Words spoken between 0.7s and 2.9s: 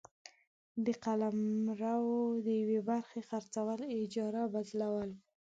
د قلمرو د یوې